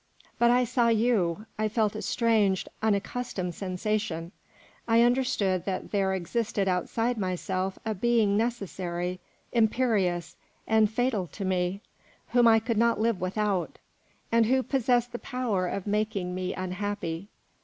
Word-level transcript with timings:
But 0.39 0.49
I 0.49 0.63
saw 0.63 0.87
you; 0.87 1.45
I 1.59 1.67
felt 1.69 1.93
a 1.93 2.01
strange, 2.01 2.65
unaccustomed 2.81 3.53
sensation; 3.53 4.31
I 4.87 5.03
understood 5.03 5.65
that 5.65 5.91
there 5.91 6.15
existed 6.15 6.67
outside 6.67 7.19
myself 7.19 7.77
a 7.85 7.93
being 7.93 8.35
necessary, 8.35 9.19
imperious, 9.51 10.37
and 10.65 10.89
fatal 10.89 11.27
to 11.27 11.45
me, 11.45 11.81
whom 12.29 12.47
I 12.47 12.57
could 12.57 12.79
not 12.79 12.99
live 12.99 13.21
without, 13.21 13.77
and 14.31 14.47
who 14.47 14.63
possessed 14.63 15.11
the 15.11 15.19
power 15.19 15.67
of 15.67 15.85
making 15.85 16.33
me 16.33 16.55
unhappy. 16.55 17.27